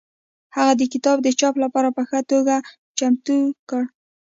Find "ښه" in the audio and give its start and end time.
2.09-2.19